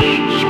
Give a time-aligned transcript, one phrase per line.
[0.00, 0.45] Big